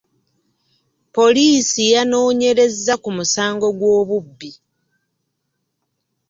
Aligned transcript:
Poliisi 1.15 1.81
yanoonyerezza 1.93 2.93
ku 3.03 3.09
musango 3.17 3.67
gw'obubbi. 3.79 4.51